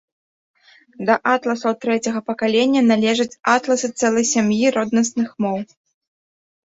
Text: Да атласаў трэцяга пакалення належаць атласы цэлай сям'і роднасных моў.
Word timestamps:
Да 1.09 1.17
атласаў 1.33 1.75
трэцяга 1.85 2.19
пакалення 2.29 2.81
належаць 2.91 3.37
атласы 3.55 3.87
цэлай 4.01 4.25
сям'і 4.33 4.65
роднасных 4.79 5.29
моў. 5.47 5.57